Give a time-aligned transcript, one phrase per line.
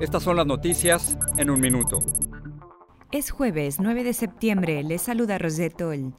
[0.00, 1.98] estas son las noticias en un minuto.
[3.10, 6.14] Es jueves 9 de septiembre, les saluda Rosetol.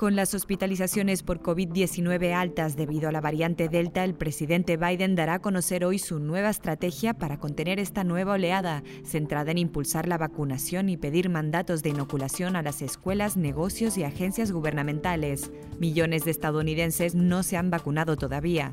[0.00, 5.34] Con las hospitalizaciones por COVID-19 altas debido a la variante Delta, el presidente Biden dará
[5.34, 10.16] a conocer hoy su nueva estrategia para contener esta nueva oleada, centrada en impulsar la
[10.16, 15.50] vacunación y pedir mandatos de inoculación a las escuelas, negocios y agencias gubernamentales.
[15.78, 18.72] Millones de estadounidenses no se han vacunado todavía.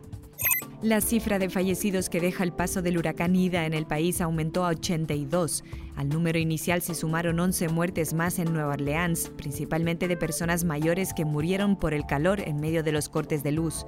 [0.84, 4.63] La cifra de fallecidos que deja el paso del huracán Ida en el país aumentó
[4.63, 5.63] a 82.
[5.95, 11.15] Al número inicial se sumaron 11 muertes más en Nueva Orleans, principalmente de personas mayores
[11.15, 13.87] que murieron por el calor en medio de los cortes de luz.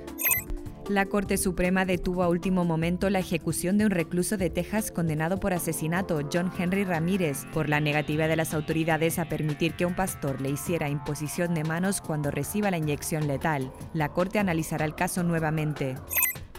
[0.90, 5.40] La Corte Suprema detuvo a último momento la ejecución de un recluso de Texas condenado
[5.40, 9.94] por asesinato, John Henry Ramírez, por la negativa de las autoridades a permitir que un
[9.94, 13.72] pastor le hiciera imposición de manos cuando reciba la inyección letal.
[13.94, 15.96] La Corte analizará el caso nuevamente.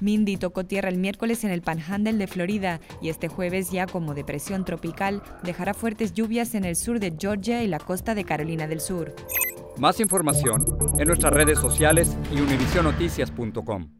[0.01, 4.15] Mindy tocó tierra el miércoles en el Panhandle de Florida y este jueves ya como
[4.15, 8.67] depresión tropical dejará fuertes lluvias en el sur de Georgia y la costa de Carolina
[8.67, 9.15] del Sur.
[9.79, 10.65] Más información
[10.99, 14.00] en nuestras redes sociales y univisionoticias.com.